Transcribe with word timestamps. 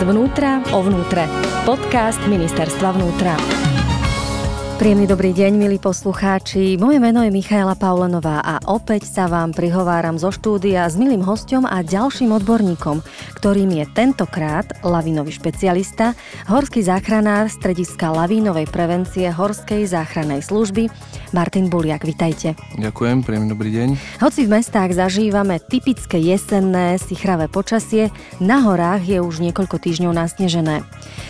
Zvnútra 0.00 0.64
o 0.72 0.80
vnútre. 0.80 1.28
Podcast 1.68 2.24
Ministerstva 2.24 2.96
vnútra. 2.96 3.36
Príjemný 4.80 5.04
dobrý 5.04 5.36
deň, 5.36 5.60
milí 5.60 5.76
poslucháči. 5.76 6.80
Moje 6.80 6.96
meno 7.04 7.20
je 7.20 7.28
Michaela 7.28 7.76
Paulenová 7.76 8.40
a 8.40 8.64
opäť 8.64 9.12
sa 9.12 9.28
vám 9.28 9.52
prihováram 9.52 10.16
zo 10.16 10.32
štúdia 10.32 10.88
s 10.88 10.96
milým 10.96 11.20
hostom 11.20 11.68
a 11.68 11.84
ďalším 11.84 12.32
odborníkom, 12.40 13.04
ktorým 13.36 13.76
je 13.76 13.84
tentokrát 13.92 14.64
lavinový 14.80 15.36
špecialista, 15.36 16.16
horský 16.48 16.80
záchranár 16.80 17.52
strediska 17.52 18.08
lavínovej 18.08 18.72
prevencie 18.72 19.28
Horskej 19.28 19.84
záchrannej 19.84 20.40
služby 20.40 20.88
Martin 21.36 21.68
Buliak. 21.68 22.08
Vitajte. 22.08 22.56
Ďakujem, 22.80 23.20
príjemný 23.20 23.52
dobrý 23.52 23.76
deň. 23.76 23.88
Hoci 24.24 24.48
v 24.48 24.64
mestách 24.64 24.96
zažívame 24.96 25.60
typické 25.60 26.16
jesenné, 26.16 26.96
sichravé 26.96 27.52
počasie, 27.52 28.08
na 28.40 28.64
horách 28.64 29.04
je 29.04 29.20
už 29.20 29.44
niekoľko 29.44 29.76
týždňov 29.76 30.16
nasnežené. 30.16 30.80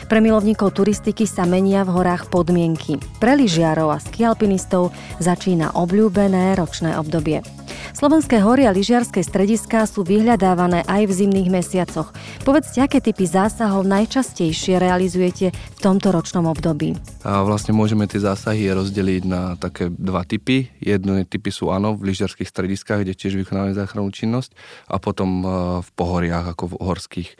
Pre 0.07 0.19
milovníkov 0.23 0.71
turistiky 0.75 1.27
sa 1.27 1.47
menia 1.47 1.83
v 1.83 1.99
horách 1.99 2.31
podmienky. 2.31 2.99
Pre 3.19 3.40
lyžiarov 3.41 3.89
a 3.89 3.99
skialpinistov 3.99 4.93
začína 5.17 5.73
obľúbené 5.73 6.53
ročné 6.61 6.93
obdobie. 7.01 7.60
Slovenské 7.91 8.41
hory 8.41 8.65
a 8.65 8.73
lyžiarske 8.73 9.21
strediská 9.21 9.85
sú 9.85 10.07
vyhľadávané 10.07 10.87
aj 10.87 11.03
v 11.09 11.13
zimných 11.13 11.49
mesiacoch. 11.51 12.15
Povedzte, 12.47 12.85
aké 12.85 13.03
typy 13.03 13.27
zásahov 13.27 13.85
najčastejšie 13.85 14.79
realizujete 14.81 15.53
v 15.53 15.79
tomto 15.81 16.15
ročnom 16.15 16.49
období? 16.49 16.95
A 17.27 17.45
vlastne 17.45 17.77
môžeme 17.77 18.09
tie 18.09 18.23
zásahy 18.23 18.71
rozdeliť 18.71 19.23
na 19.29 19.55
také 19.61 19.93
dva 19.93 20.25
typy. 20.25 20.73
Jedné 20.81 21.29
typy 21.29 21.53
sú 21.53 21.69
áno 21.69 21.97
v 21.97 22.13
lyžiarských 22.15 22.49
strediskách, 22.49 23.05
kde 23.05 23.19
tiež 23.19 23.37
vykonávame 23.41 23.77
záchrannú 23.77 24.09
činnosť 24.09 24.55
a 24.89 24.97
potom 24.97 25.45
v 25.85 25.91
pohoriach 25.97 26.57
ako 26.57 26.73
v 26.73 26.81
horských. 26.81 27.31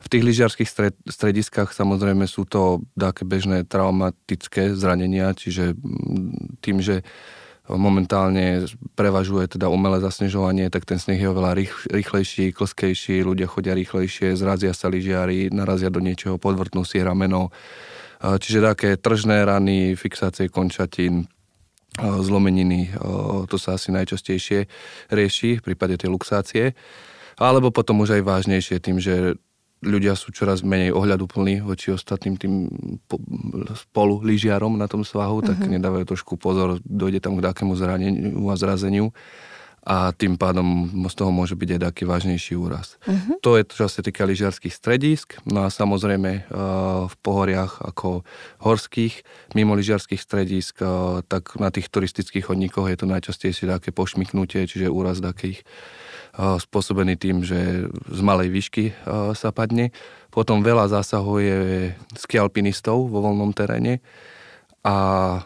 V 0.00 0.08
tých 0.08 0.24
lyžiarských 0.24 0.70
strediskách 1.12 1.76
samozrejme 1.76 2.24
sú 2.24 2.48
to 2.48 2.80
také 2.96 3.28
bežné 3.28 3.68
traumatické 3.68 4.72
zranenia, 4.72 5.36
čiže 5.36 5.76
tým, 6.64 6.80
že 6.80 7.04
momentálne 7.70 8.66
prevažuje 8.98 9.54
teda 9.54 9.70
umelé 9.70 10.02
zasnežovanie, 10.02 10.66
tak 10.70 10.86
ten 10.86 10.98
sneh 10.98 11.22
je 11.22 11.30
oveľa 11.30 11.54
rých, 11.54 11.74
rýchlejší, 11.86 12.50
klskejší, 12.50 13.22
ľudia 13.22 13.46
chodia 13.46 13.78
rýchlejšie, 13.78 14.34
zrazia 14.34 14.74
sa 14.74 14.90
lyžiari, 14.90 15.54
narazia 15.54 15.90
do 15.90 16.02
niečoho, 16.02 16.40
podvrtnú 16.40 16.82
si 16.82 16.98
rameno. 16.98 17.54
Čiže 18.20 18.58
také 18.60 18.88
tržné 19.00 19.46
rany, 19.48 19.96
fixácie 19.96 20.52
končatín, 20.52 21.30
zlomeniny, 21.98 22.94
to 23.50 23.56
sa 23.58 23.74
asi 23.74 23.90
najčastejšie 23.90 24.68
rieši 25.10 25.58
v 25.58 25.64
prípade 25.64 25.98
tej 25.98 26.12
luxácie. 26.12 26.76
Alebo 27.40 27.72
potom 27.72 28.04
už 28.04 28.20
aj 28.20 28.22
vážnejšie 28.22 28.76
tým, 28.84 29.00
že 29.00 29.40
ľudia 29.80 30.12
sú 30.12 30.28
čoraz 30.28 30.60
menej 30.60 30.92
ohľaduplní 30.92 31.64
voči 31.64 31.92
ostatným 31.92 32.36
tým 32.36 32.68
spolu 33.72 34.20
lyžiarom 34.20 34.76
na 34.76 34.84
tom 34.84 35.04
svahu, 35.08 35.40
tak 35.40 35.56
uh-huh. 35.56 35.72
nedávajú 35.72 36.04
trošku 36.04 36.36
pozor, 36.36 36.80
dojde 36.84 37.24
tam 37.24 37.40
k 37.40 37.44
takému 37.48 37.72
zraneniu 37.76 38.44
a 38.52 38.54
zrazeniu 38.60 39.16
a 39.80 40.12
tým 40.12 40.36
pádom 40.36 40.92
z 41.08 41.14
toho 41.16 41.32
môže 41.32 41.56
byť 41.56 41.80
aj 41.80 41.80
taký 41.88 42.02
vážnejší 42.04 42.52
úraz. 42.52 43.00
Uh-huh. 43.08 43.40
To 43.40 43.56
je 43.56 43.64
čo 43.64 43.88
sa 43.88 44.04
týka 44.04 44.28
lyžiarských 44.28 44.76
stredísk, 44.76 45.40
no 45.48 45.64
a 45.64 45.72
samozrejme 45.72 46.52
v 47.08 47.14
pohoriach 47.24 47.80
ako 47.80 48.20
horských, 48.60 49.24
mimo 49.56 49.72
lyžiarských 49.72 50.20
stredísk, 50.20 50.84
tak 51.24 51.56
na 51.56 51.72
tých 51.72 51.88
turistických 51.88 52.52
chodníkoch 52.52 52.92
je 52.92 52.98
to 53.00 53.08
najčastejšie 53.08 53.64
také 53.64 53.88
pošmiknutie, 53.88 54.68
čiže 54.68 54.92
úraz 54.92 55.24
takých 55.24 55.64
spôsobený 56.36 57.18
tým, 57.18 57.42
že 57.42 57.90
z 57.90 58.20
malej 58.22 58.48
výšky 58.54 58.94
sa 59.34 59.50
padne. 59.50 59.90
Potom 60.30 60.62
veľa 60.62 60.86
zásahov 60.86 61.42
je 61.42 61.90
skialpinistov 62.14 63.10
vo 63.10 63.18
voľnom 63.18 63.50
teréne 63.50 63.98
a 64.80 64.96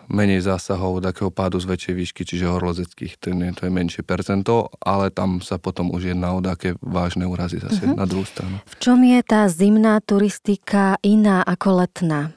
menej 0.06 0.46
zásahov 0.46 1.02
takého 1.02 1.26
pádu 1.26 1.58
z 1.58 1.66
väčšej 1.66 1.94
výšky, 1.98 2.22
čiže 2.22 2.46
horlozeckých, 2.46 3.18
to 3.18 3.34
je, 3.34 3.50
to 3.50 3.62
je 3.66 3.72
menšie 3.72 4.06
percento, 4.06 4.70
ale 4.78 5.10
tam 5.10 5.42
sa 5.42 5.58
potom 5.58 5.90
už 5.90 6.14
jedná 6.14 6.30
o 6.30 6.38
také 6.38 6.78
vážne 6.78 7.26
úrazy 7.26 7.58
zase 7.58 7.82
uh-huh. 7.82 7.98
na 7.98 8.06
druhú 8.06 8.22
stranu. 8.22 8.62
V 8.62 8.76
čom 8.78 9.02
je 9.02 9.18
tá 9.26 9.50
zimná 9.50 9.98
turistika 10.06 11.02
iná 11.02 11.42
ako 11.42 11.82
letná? 11.82 12.30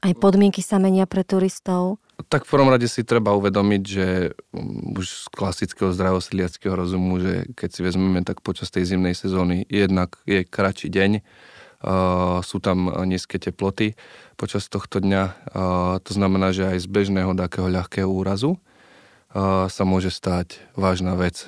Aj 0.00 0.14
podmienky 0.16 0.64
sa 0.64 0.80
menia 0.80 1.04
pre 1.04 1.20
turistov? 1.20 2.00
Tak 2.26 2.50
v 2.50 2.50
prvom 2.50 2.66
rade 2.66 2.90
si 2.90 3.06
treba 3.06 3.30
uvedomiť, 3.38 3.82
že 3.86 4.34
mm, 4.50 4.98
už 4.98 5.06
z 5.06 5.26
klasického 5.30 5.94
zdravosiliackého 5.94 6.74
rozumu, 6.74 7.22
že 7.22 7.46
keď 7.54 7.68
si 7.70 7.80
vezmeme 7.86 8.26
tak 8.26 8.42
počas 8.42 8.74
tej 8.74 8.90
zimnej 8.90 9.14
sezóny, 9.14 9.62
jednak 9.70 10.18
je 10.26 10.42
kratší 10.42 10.90
deň, 10.90 11.22
uh, 11.22 12.42
sú 12.42 12.58
tam 12.58 12.90
nízke 13.06 13.38
teploty 13.38 13.94
počas 14.34 14.66
tohto 14.66 14.98
dňa, 14.98 15.22
uh, 15.22 16.02
to 16.02 16.10
znamená, 16.10 16.50
že 16.50 16.66
aj 16.66 16.82
z 16.82 16.88
bežného 16.90 17.38
takého 17.38 17.70
ľahkého 17.70 18.10
úrazu 18.10 18.58
uh, 18.58 19.70
sa 19.70 19.86
môže 19.86 20.10
stať 20.10 20.58
vážna 20.74 21.14
vec. 21.14 21.46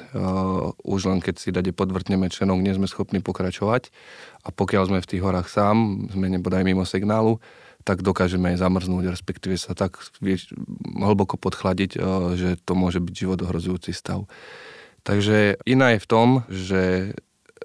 Už 0.86 1.00
len 1.10 1.18
keď 1.18 1.34
si 1.42 1.50
dade 1.50 1.74
podvrtneme 1.74 2.30
členok, 2.30 2.62
nie 2.62 2.78
sme 2.78 2.86
schopní 2.86 3.18
pokračovať 3.18 3.90
a 4.46 4.54
pokiaľ 4.54 4.82
sme 4.86 4.98
v 5.02 5.10
tých 5.10 5.22
horách 5.26 5.50
sám, 5.50 6.06
sme 6.14 6.30
nebodaj 6.30 6.62
mimo 6.62 6.86
signálu, 6.86 7.42
tak 7.84 8.04
dokážeme 8.04 8.52
aj 8.54 8.60
zamrznúť, 8.60 9.12
respektíve 9.12 9.56
sa 9.56 9.72
tak 9.72 10.00
vieš, 10.20 10.52
hlboko 10.84 11.40
podchladiť, 11.40 11.90
eh, 11.96 12.02
že 12.36 12.48
to 12.62 12.72
môže 12.76 13.00
byť 13.00 13.14
život 13.14 13.40
stav. 13.90 14.28
Takže 15.00 15.56
iná 15.64 15.96
je 15.96 16.04
v 16.04 16.10
tom, 16.10 16.28
že 16.52 16.82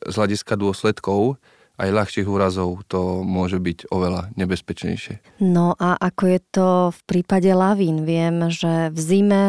z 0.05 0.13
hľadiska 0.15 0.55
dôsledkov 0.55 1.35
aj 1.75 1.89
ľahších 1.91 2.27
úrazov 2.27 2.87
to 2.87 3.23
môže 3.27 3.59
byť 3.59 3.91
oveľa 3.91 4.31
nebezpečnejšie. 4.39 5.43
No 5.43 5.75
a 5.75 5.99
ako 5.99 6.23
je 6.31 6.39
to 6.51 6.67
v 6.95 6.99
prípade 7.03 7.51
lavín? 7.51 8.07
Viem, 8.07 8.47
že 8.47 8.91
v 8.95 8.99
zime, 8.99 9.43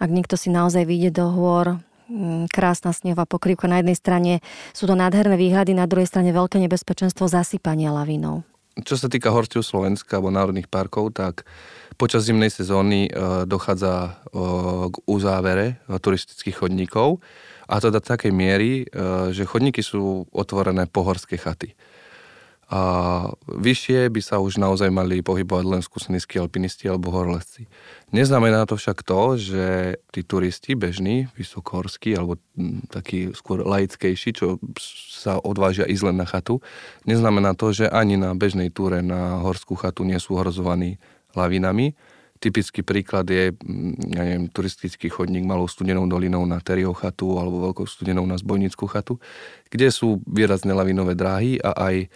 ak 0.00 0.08
niekto 0.08 0.40
si 0.40 0.48
naozaj 0.48 0.88
vyjde 0.88 1.20
do 1.20 1.26
hôr, 1.28 1.76
mm, 2.08 2.48
krásna 2.48 2.96
snehová 2.96 3.28
pokrývka 3.28 3.68
na 3.68 3.84
jednej 3.84 3.96
strane, 3.96 4.32
sú 4.72 4.88
to 4.88 4.96
nádherné 4.96 5.36
výhľady, 5.36 5.76
na 5.76 5.84
druhej 5.84 6.08
strane 6.08 6.32
veľké 6.32 6.56
nebezpečenstvo 6.64 7.28
zasypania 7.28 7.92
lavínou. 7.92 8.40
Čo 8.76 9.00
sa 9.00 9.08
týka 9.08 9.32
horstiev 9.32 9.64
Slovenska 9.64 10.20
alebo 10.20 10.28
národných 10.28 10.68
parkov, 10.68 11.16
tak 11.16 11.48
počas 11.96 12.28
zimnej 12.28 12.52
sezóny 12.52 13.08
e, 13.08 13.10
dochádza 13.48 13.94
e, 13.96 14.10
k 14.92 14.96
uzávere 15.08 15.66
e, 15.88 15.96
turistických 15.96 16.60
chodníkov 16.60 17.24
a 17.66 17.80
to 17.80 17.88
do 17.90 17.98
takej 17.98 18.30
miery, 18.30 18.86
že 19.34 19.42
chodníky 19.42 19.82
sú 19.82 20.30
otvorené 20.30 20.86
pohorské 20.86 21.34
chaty. 21.34 21.74
A 22.66 22.80
vyššie 23.46 24.10
by 24.10 24.18
sa 24.18 24.42
už 24.42 24.58
naozaj 24.58 24.90
mali 24.90 25.22
pohybovať 25.22 25.64
len 25.70 25.82
skúsení 25.86 26.18
alpinisti 26.18 26.90
alebo 26.90 27.14
horolezci. 27.14 27.70
Neznamená 28.10 28.66
to 28.66 28.74
však 28.74 29.06
to, 29.06 29.38
že 29.38 29.64
tí 30.10 30.26
turisti 30.26 30.74
bežní, 30.74 31.30
vysokohorskí 31.38 32.18
alebo 32.18 32.42
takí 32.90 33.30
skôr 33.38 33.62
laickejší, 33.62 34.34
čo 34.34 34.58
sa 35.14 35.38
odvážia 35.38 35.86
ísť 35.86 36.10
len 36.10 36.18
na 36.18 36.26
chatu, 36.26 36.58
neznamená 37.06 37.54
to, 37.54 37.70
že 37.70 37.86
ani 37.86 38.18
na 38.18 38.34
bežnej 38.34 38.74
túre 38.74 38.98
na 38.98 39.38
horskú 39.46 39.78
chatu 39.78 40.02
nie 40.02 40.18
sú 40.18 40.34
ohrozovaní 40.34 40.98
lavinami. 41.38 41.94
Typický 42.36 42.82
príklad 42.82 43.30
je, 43.30 43.54
ja 44.10 44.22
neviem, 44.26 44.50
turistický 44.50 45.06
chodník 45.06 45.46
malou 45.46 45.70
studenou 45.70 46.04
dolinou 46.10 46.42
na 46.44 46.58
Teriov 46.58 46.98
chatu 46.98 47.38
alebo 47.38 47.70
veľkou 47.70 47.86
studenou 47.86 48.26
na 48.26 48.36
Zbojnickú 48.36 48.90
chatu, 48.90 49.22
kde 49.70 49.88
sú 49.88 50.18
výrazné 50.26 50.74
lavinové 50.74 51.14
dráhy 51.14 51.62
a 51.62 51.72
aj 51.78 52.10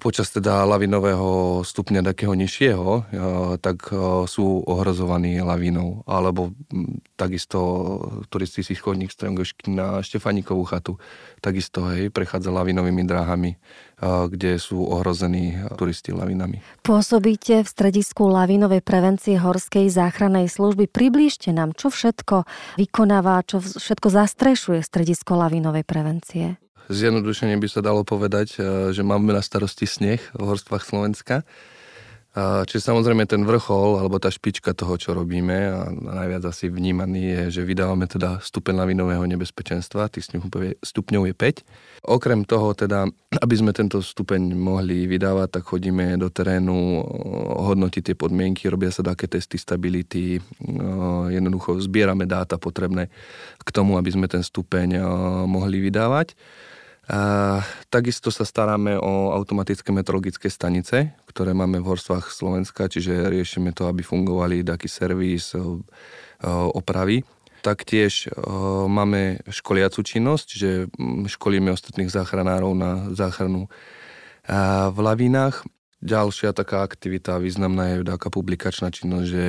počas 0.00 0.32
teda 0.32 0.64
lavinového 0.64 1.60
stupňa 1.60 2.00
takého 2.00 2.32
nižšieho, 2.32 3.12
tak 3.60 3.92
sú 4.24 4.64
ohrozovaní 4.64 5.44
lavinou. 5.44 6.02
Alebo 6.08 6.56
takisto 7.20 7.60
turistický 8.32 8.72
chodník 8.74 9.12
Strengošky 9.12 9.68
na 9.68 10.00
Štefanikovú 10.00 10.64
chatu, 10.64 10.96
takisto 11.44 11.84
hej, 11.92 12.08
prechádza 12.08 12.48
lavinovými 12.48 13.04
dráhami, 13.04 13.60
kde 14.02 14.56
sú 14.56 14.88
ohrození 14.88 15.60
turisti 15.76 16.16
lavinami. 16.16 16.64
Pôsobíte 16.86 17.60
v 17.60 17.68
stredisku 17.68 18.24
lavinovej 18.24 18.80
prevencie 18.80 19.36
Horskej 19.36 19.92
záchrannej 19.92 20.48
služby. 20.48 20.88
Priblížte 20.88 21.52
nám, 21.52 21.76
čo 21.76 21.92
všetko 21.92 22.48
vykonáva, 22.80 23.44
čo 23.44 23.60
všetko 23.60 24.08
zastrešuje 24.08 24.80
stredisko 24.80 25.36
lavinovej 25.36 25.84
prevencie 25.84 26.56
zjednodušene 26.88 27.56
by 27.60 27.68
sa 27.68 27.80
dalo 27.84 28.02
povedať, 28.02 28.58
eh, 28.58 28.62
že 28.90 29.06
máme 29.06 29.32
na 29.32 29.44
starosti 29.44 29.86
sneh 29.86 30.20
v 30.34 30.42
horstvách 30.42 30.84
Slovenska. 30.84 31.46
Čiže 32.38 32.92
samozrejme 32.92 33.26
ten 33.26 33.42
vrchol, 33.42 33.98
alebo 33.98 34.20
tá 34.22 34.30
špička 34.30 34.70
toho, 34.70 34.94
čo 34.94 35.10
robíme 35.16 35.58
a 35.74 35.90
najviac 35.90 36.46
asi 36.46 36.70
vnímaný 36.70 37.22
je, 37.24 37.42
že 37.58 37.62
vydávame 37.66 38.06
teda 38.06 38.38
stupeň 38.38 38.84
lavinového 38.84 39.24
nebezpečenstva, 39.26 40.12
tých 40.12 40.30
stupňov 40.84 41.22
je 41.24 41.34
5. 41.34 41.66
Okrem 42.06 42.46
toho 42.46 42.76
teda, 42.78 43.10
aby 43.42 43.54
sme 43.58 43.74
tento 43.74 43.98
stupeň 44.04 44.54
mohli 44.54 45.10
vydávať, 45.10 45.58
tak 45.58 45.66
chodíme 45.66 46.14
do 46.14 46.30
terénu, 46.30 47.02
hodnotiť 47.64 48.12
tie 48.12 48.14
podmienky, 48.14 48.70
robia 48.70 48.94
sa 48.94 49.02
také 49.02 49.26
testy 49.26 49.58
stability, 49.58 50.38
jednoducho 51.32 51.80
zbierame 51.82 52.28
dáta 52.28 52.54
potrebné 52.54 53.10
k 53.58 53.68
tomu, 53.74 53.98
aby 53.98 54.14
sme 54.14 54.30
ten 54.30 54.46
stupeň 54.46 55.00
mohli 55.48 55.82
vydávať. 55.82 56.38
Takisto 57.88 58.28
sa 58.28 58.44
staráme 58.44 59.00
o 59.00 59.32
automatické 59.32 59.96
meteorologické 59.96 60.52
stanice, 60.52 61.16
ktoré 61.24 61.56
máme 61.56 61.80
v 61.80 61.88
horstvách 61.88 62.28
Slovenska, 62.28 62.84
čiže 62.84 63.32
riešime 63.32 63.72
to, 63.72 63.88
aby 63.88 64.04
fungovali 64.04 64.60
taký 64.60 64.92
servis, 64.92 65.56
opravy. 66.76 67.24
Taktiež 67.64 68.28
máme 68.86 69.40
školiacu 69.48 70.04
činnosť, 70.04 70.48
že 70.52 70.70
školíme 71.26 71.72
ostatných 71.72 72.12
záchranárov 72.12 72.76
na 72.76 73.08
záchranu 73.16 73.72
v 74.92 74.98
lavinách. 75.00 75.64
Ďalšia 75.98 76.54
taká 76.54 76.86
aktivita 76.86 77.42
významná 77.42 77.90
je 77.90 78.06
taká 78.06 78.30
publikačná 78.30 78.94
činnosť, 78.94 79.26
že 79.26 79.44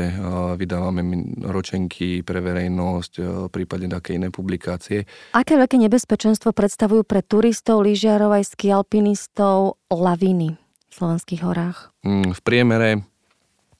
vydávame 0.57 1.05
ročenky 1.45 2.25
pre 2.25 2.41
verejnosť, 2.41 3.45
prípadne 3.53 3.93
také 3.93 4.17
iné 4.17 4.33
publikácie. 4.33 5.05
Aké 5.37 5.61
veľké 5.61 5.77
nebezpečenstvo 5.77 6.49
predstavujú 6.49 7.05
pre 7.05 7.21
turistov, 7.21 7.85
lyžiarov 7.85 8.33
aj 8.33 8.57
skialpinistov 8.57 9.77
laviny 9.93 10.57
v 10.57 10.93
slovenských 10.93 11.45
horách? 11.45 11.93
Mm, 12.01 12.33
v 12.33 12.41
priemere 12.41 12.89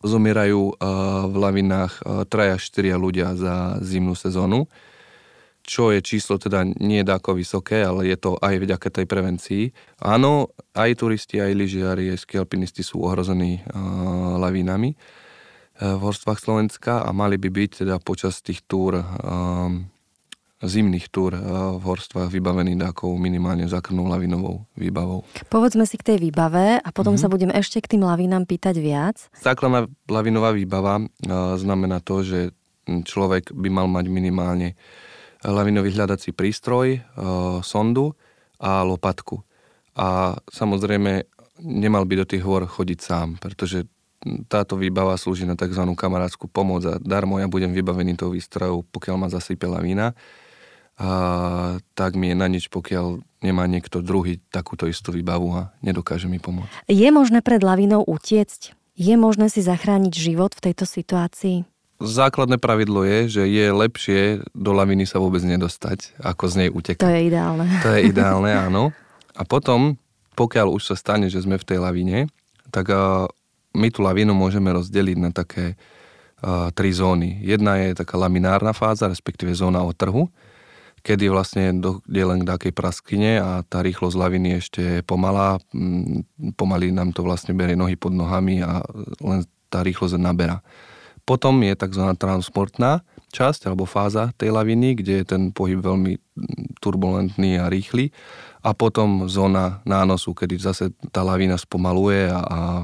zomierajú 0.05 0.77
v 1.25 1.35
lavinách 1.35 2.25
traja, 2.29 2.55
štyria 2.61 2.95
ľudia 3.01 3.33
za 3.33 3.81
zimnú 3.81 4.13
sezónu 4.13 4.69
čo 5.69 5.93
je 5.93 6.01
číslo 6.01 6.41
teda 6.41 6.65
nie 6.81 7.05
ako 7.05 7.37
vysoké, 7.37 7.85
ale 7.85 8.09
je 8.09 8.17
to 8.17 8.41
aj 8.41 8.57
vďaka 8.57 8.89
tej 8.89 9.05
prevencii. 9.05 9.63
Áno, 10.01 10.49
aj 10.73 10.97
turisti, 10.97 11.37
aj 11.37 11.53
lyžiari, 11.53 12.09
aj 12.09 12.25
skialpinisti 12.25 12.81
sú 12.81 13.05
ohrození 13.05 13.61
uh, 13.61 14.41
lavínami 14.41 14.97
uh, 14.97 15.93
v 15.93 16.01
horstvách 16.01 16.41
Slovenska 16.41 17.05
a 17.05 17.13
mali 17.13 17.37
by 17.37 17.53
byť 17.53 17.85
teda 17.85 18.01
počas 18.01 18.41
tých 18.41 18.65
túr 18.65 18.97
uh, 18.97 19.69
zimných 20.59 21.07
túr 21.07 21.31
v 21.79 21.79
horstvách 21.79 22.35
vybavení 22.35 22.75
takou 22.75 23.15
minimálne 23.15 23.63
zákrnou 23.71 24.11
lavinovou 24.11 24.67
výbavou. 24.75 25.23
Povedzme 25.47 25.87
si 25.87 25.95
k 25.95 26.03
tej 26.03 26.17
výbave 26.19 26.83
a 26.83 26.89
potom 26.91 27.15
mm-hmm. 27.15 27.23
sa 27.23 27.31
budem 27.31 27.47
ešte 27.55 27.79
k 27.79 27.95
tým 27.95 28.03
lavinám 28.03 28.43
pýtať 28.43 28.75
viac. 28.83 29.31
Základná 29.39 29.87
lavinová 30.11 30.51
výbava 30.51 30.99
znamená 31.55 32.03
to, 32.03 32.27
že 32.27 32.51
človek 32.91 33.55
by 33.55 33.71
mal 33.71 33.87
mať 33.87 34.11
minimálne 34.11 34.75
lavinový 35.43 35.95
hľadací 35.95 36.35
prístroj, 36.35 36.87
e, 36.95 36.99
sondu 37.63 38.15
a 38.59 38.83
lopatku. 38.83 39.39
A 39.95 40.35
samozrejme 40.51 41.27
nemal 41.63 42.03
by 42.07 42.23
do 42.23 42.25
tých 42.27 42.43
hôr 42.43 42.67
chodiť 42.67 42.99
sám, 42.99 43.27
pretože 43.39 43.87
táto 44.51 44.75
výbava 44.75 45.15
slúži 45.15 45.47
na 45.47 45.55
tzv. 45.55 45.79
kamarátskú 45.95 46.51
pomoc 46.51 46.83
a 46.83 46.99
darmo 46.99 47.39
ja 47.39 47.47
budem 47.47 47.71
vybavený 47.71 48.19
tou 48.19 48.35
výstrojou, 48.35 48.83
pokiaľ 48.91 49.15
ma 49.15 49.27
zasype 49.31 49.63
lavína. 49.63 50.11
A 50.99 51.09
tak 51.95 52.19
mi 52.19 52.27
je 52.27 52.35
na 52.35 52.51
nič, 52.51 52.67
pokiaľ 52.67 53.23
nemá 53.39 53.63
niekto 53.71 54.03
druhý 54.03 54.43
takúto 54.51 54.83
istú 54.83 55.15
výbavu 55.15 55.47
a 55.55 55.61
nedokáže 55.79 56.27
mi 56.27 56.43
pomôcť. 56.43 56.91
Je 56.91 57.07
možné 57.07 57.39
pred 57.39 57.63
lavinou 57.63 58.03
utiecť? 58.03 58.75
Je 58.99 59.15
možné 59.15 59.47
si 59.47 59.63
zachrániť 59.63 60.11
život 60.11 60.51
v 60.51 60.71
tejto 60.71 60.83
situácii? 60.83 61.63
Základné 61.99 62.57
pravidlo 62.57 63.03
je, 63.03 63.39
že 63.39 63.43
je 63.45 63.67
lepšie 63.69 64.21
do 64.55 64.71
laviny 64.71 65.03
sa 65.03 65.19
vôbec 65.19 65.43
nedostať, 65.43 66.15
ako 66.23 66.43
z 66.47 66.53
nej 66.65 66.69
utekať. 66.71 67.03
To 67.03 67.11
je 67.11 67.21
ideálne. 67.27 67.65
To 67.83 67.89
je 67.91 67.99
ideálne, 68.07 68.51
áno. 68.55 68.83
A 69.35 69.43
potom, 69.43 69.99
pokiaľ 70.39 70.71
už 70.71 70.91
sa 70.91 70.95
stane, 70.95 71.27
že 71.27 71.43
sme 71.43 71.59
v 71.59 71.67
tej 71.67 71.79
lavine, 71.83 72.31
tak 72.71 72.91
uh, 72.91 73.27
my 73.75 73.87
tú 73.91 74.03
lavínu 74.03 74.31
môžeme 74.31 74.71
rozdeliť 74.71 75.17
na 75.19 75.31
také 75.35 75.75
uh, 75.75 76.71
tri 76.71 76.95
zóny. 76.95 77.43
Jedna 77.43 77.79
je 77.83 77.99
taká 77.99 78.15
laminárna 78.15 78.71
fáza, 78.71 79.11
respektíve 79.11 79.51
zóna 79.51 79.83
otrhu, 79.83 80.31
kedy 81.03 81.31
vlastne 81.31 81.79
dojde 81.79 82.23
len 82.23 82.43
k 82.43 82.49
takej 82.51 82.73
praskyne 82.75 83.39
a 83.39 83.63
tá 83.63 83.79
rýchlosť 83.79 84.15
laviny 84.19 84.59
ešte 84.59 84.81
je 84.81 84.97
pomalá, 85.03 85.59
pomaly 86.59 86.91
nám 86.91 87.15
to 87.15 87.23
vlastne 87.23 87.55
berie 87.55 87.79
nohy 87.79 87.95
pod 87.95 88.11
nohami 88.11 88.59
a 88.59 88.83
len 89.23 89.47
tá 89.71 89.79
rýchlosť 89.79 90.19
nabera. 90.19 90.59
Potom 91.29 91.61
je 91.61 91.77
tzv. 91.77 92.09
transportná 92.17 93.05
časť 93.29 93.69
alebo 93.69 93.85
fáza 93.85 94.33
tej 94.33 94.49
laviny, 94.49 94.97
kde 94.97 95.21
je 95.21 95.25
ten 95.29 95.53
pohyb 95.53 95.77
veľmi 95.77 96.17
turbulentný 96.81 97.61
a 97.61 97.69
rýchly. 97.69 98.09
A 98.65 98.73
potom 98.73 99.29
zóna 99.29 99.85
nánosu, 99.85 100.33
kedy 100.33 100.57
zase 100.57 100.89
tá 101.13 101.21
lavína 101.21 101.55
spomaluje 101.55 102.27
a, 102.27 102.41
a 102.41 102.59
e, 102.81 102.83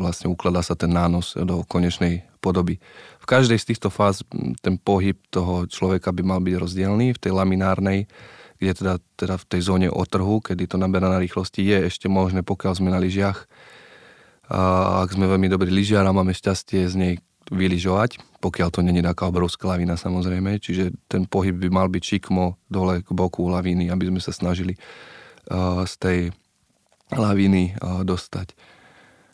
vlastne 0.00 0.32
ukladá 0.32 0.64
sa 0.64 0.74
ten 0.74 0.90
nános 0.90 1.36
do 1.36 1.60
konečnej 1.68 2.24
podoby. 2.40 2.80
V 3.20 3.26
každej 3.28 3.60
z 3.60 3.68
týchto 3.76 3.92
fáz 3.92 4.24
ten 4.64 4.80
pohyb 4.80 5.20
toho 5.28 5.68
človeka 5.68 6.10
by 6.10 6.24
mal 6.24 6.40
byť 6.40 6.54
rozdielný. 6.56 7.14
V 7.14 7.20
tej 7.20 7.36
laminárnej, 7.36 8.08
kde 8.58 8.72
teda, 8.74 8.94
teda 9.14 9.36
v 9.36 9.44
tej 9.44 9.60
zóne 9.60 9.88
otrhu, 9.92 10.40
kedy 10.40 10.66
to 10.66 10.80
naberá 10.80 11.12
na 11.12 11.20
rýchlosti, 11.20 11.62
je 11.62 11.92
ešte 11.92 12.08
možné, 12.08 12.40
pokiaľ 12.42 12.72
sme 12.80 12.90
na 12.90 12.98
lyžiach, 12.98 13.44
a 14.48 15.04
ak 15.04 15.12
sme 15.12 15.28
veľmi 15.28 15.52
dobrí 15.52 15.68
lyžiar 15.68 16.08
a 16.08 16.16
máme 16.16 16.32
šťastie 16.32 16.88
z 16.88 16.94
nej 16.96 17.14
vyližovať, 17.48 18.40
pokiaľ 18.44 18.68
to 18.70 18.80
není 18.84 19.00
taká 19.00 19.28
obrovská 19.28 19.74
lavina 19.74 19.96
samozrejme, 19.96 20.60
čiže 20.60 20.94
ten 21.08 21.24
pohyb 21.24 21.56
by 21.56 21.68
mal 21.72 21.88
byť 21.88 22.02
čikmo 22.02 22.60
dole 22.68 23.00
k 23.02 23.08
boku 23.10 23.48
laviny, 23.48 23.88
aby 23.88 24.08
sme 24.12 24.20
sa 24.20 24.32
snažili 24.32 24.76
uh, 25.50 25.82
z 25.88 25.94
tej 25.98 26.18
laviny 27.12 27.74
uh, 27.80 28.04
dostať. 28.04 28.52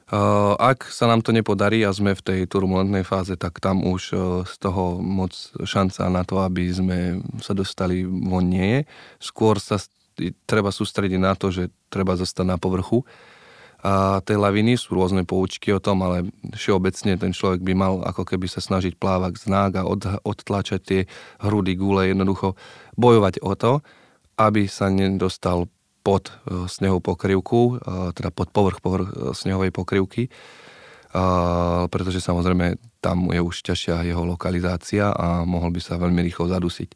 Uh, 0.05 0.55
ak 0.61 0.87
sa 0.93 1.09
nám 1.11 1.25
to 1.25 1.35
nepodarí 1.35 1.83
a 1.83 1.91
sme 1.91 2.15
v 2.15 2.23
tej 2.23 2.41
turbulentnej 2.47 3.03
fáze, 3.03 3.35
tak 3.35 3.59
tam 3.59 3.83
už 3.83 4.03
uh, 4.13 4.21
z 4.47 4.55
toho 4.63 5.01
moc 5.03 5.35
šanca 5.65 6.07
na 6.13 6.23
to, 6.23 6.39
aby 6.45 6.71
sme 6.71 6.99
sa 7.43 7.57
dostali 7.57 8.05
von 8.07 8.47
nie 8.47 8.79
je. 8.79 8.81
Skôr 9.19 9.59
sa 9.59 9.81
treba 10.47 10.71
sústrediť 10.71 11.19
na 11.19 11.35
to, 11.35 11.51
že 11.51 11.73
treba 11.91 12.15
zostať 12.15 12.47
na 12.47 12.57
povrchu, 12.61 13.03
a 13.85 14.25
tej 14.25 14.41
laviny 14.41 14.81
sú 14.81 14.97
rôzne 14.97 15.29
poučky 15.29 15.69
o 15.69 15.77
tom, 15.77 16.01
ale 16.01 16.33
všeobecne 16.57 17.21
ten 17.21 17.37
človek 17.37 17.61
by 17.61 17.73
mal 17.77 17.95
ako 18.01 18.25
keby 18.25 18.49
sa 18.49 18.65
snažiť 18.65 18.97
plávať 18.97 19.45
znák 19.45 19.73
a 19.77 19.83
od, 19.85 20.25
odtlačať 20.25 20.81
tie 20.81 21.01
hrudy, 21.45 21.77
gule, 21.77 22.09
jednoducho 22.09 22.57
bojovať 22.97 23.45
o 23.45 23.53
to, 23.53 23.73
aby 24.41 24.65
sa 24.65 24.89
nedostal 24.89 25.69
pod 26.01 26.33
uh, 26.33 26.65
snehovú 26.65 27.05
pokrývku, 27.05 27.61
uh, 27.61 28.11
teda 28.17 28.33
pod 28.33 28.49
povrch, 28.57 28.81
povrch 28.81 29.09
uh, 29.13 29.37
snehovej 29.37 29.69
pokrývky, 29.69 30.33
pretože 31.95 32.19
samozrejme 32.19 32.75
tam 32.99 33.31
je 33.31 33.39
už 33.39 33.63
ťažšia 33.63 34.03
jeho 34.03 34.27
lokalizácia 34.27 35.15
a 35.15 35.47
mohol 35.47 35.71
by 35.71 35.79
sa 35.79 35.95
veľmi 35.95 36.19
rýchlo 36.27 36.51
zadusiť. 36.51 36.91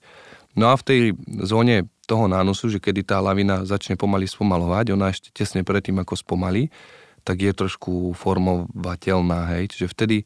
No 0.58 0.72
a 0.72 0.74
v 0.74 0.82
tej 0.82 1.00
zóne 1.46 1.86
toho 2.08 2.24
nánosu, 2.24 2.72
že 2.72 2.80
kedy 2.80 3.04
tá 3.04 3.20
lavina 3.20 3.68
začne 3.68 4.00
pomaly 4.00 4.24
spomalovať, 4.24 4.96
ona 4.96 5.12
ešte 5.12 5.28
tesne 5.28 5.60
predtým, 5.60 6.00
ako 6.00 6.16
spomalí, 6.16 6.72
tak 7.20 7.44
je 7.44 7.52
trošku 7.52 8.16
formovateľná, 8.16 9.52
hej. 9.52 9.68
Čiže 9.68 9.92
vtedy, 9.92 10.16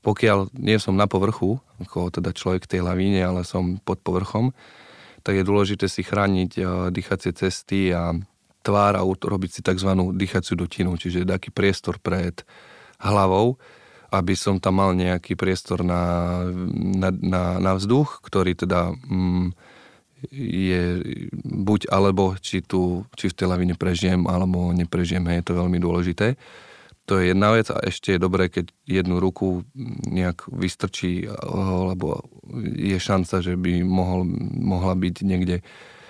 pokiaľ 0.00 0.56
nie 0.56 0.80
som 0.80 0.96
na 0.96 1.04
povrchu, 1.04 1.60
ako 1.84 2.08
teda 2.08 2.32
človek 2.32 2.64
tej 2.64 2.80
lavíne, 2.80 3.20
ale 3.20 3.44
som 3.44 3.76
pod 3.76 4.00
povrchom, 4.00 4.56
tak 5.20 5.36
je 5.36 5.44
dôležité 5.44 5.84
si 5.92 6.00
chrániť 6.00 6.50
uh, 6.56 6.88
dýchacie 6.88 7.36
cesty 7.36 7.92
a 7.92 8.16
tvár 8.64 8.96
a 8.96 9.04
urobiť 9.04 9.50
si 9.52 9.60
tzv. 9.60 9.90
dýchaciu 10.16 10.56
dutinu, 10.56 10.96
čiže 10.96 11.28
taký 11.28 11.52
priestor 11.52 12.00
pred 12.00 12.40
hlavou, 13.04 13.60
aby 14.08 14.32
som 14.32 14.56
tam 14.56 14.80
mal 14.80 14.96
nejaký 14.96 15.36
priestor 15.36 15.84
na, 15.84 16.40
na, 16.72 17.12
na, 17.12 17.42
na 17.60 17.72
vzduch, 17.76 18.24
ktorý 18.24 18.56
teda 18.56 18.96
mm, 18.96 19.52
je 20.32 20.82
buď 21.44 21.88
alebo, 21.94 22.34
či, 22.38 22.62
tu, 22.64 23.06
či 23.14 23.30
v 23.30 23.36
tej 23.38 23.46
lavine 23.46 23.74
prežijem, 23.78 24.26
alebo 24.26 24.74
neprežijem, 24.74 25.22
je 25.30 25.46
to 25.46 25.58
veľmi 25.58 25.78
dôležité. 25.78 26.34
To 27.08 27.16
je 27.16 27.32
jedna 27.32 27.56
vec 27.56 27.72
a 27.72 27.80
ešte 27.80 28.14
je 28.14 28.20
dobré, 28.20 28.52
keď 28.52 28.68
jednu 28.84 29.16
ruku 29.16 29.64
nejak 30.12 30.44
vystrčí, 30.52 31.24
lebo 31.88 32.20
je 32.76 33.00
šanca, 33.00 33.40
že 33.40 33.56
by 33.56 33.80
mohol, 33.80 34.28
mohla 34.60 34.92
byť 34.92 35.16
niekde 35.24 35.64